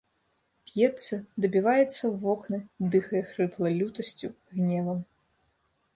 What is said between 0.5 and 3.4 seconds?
Б'ецца, дабіваецца ў вокны, дыхае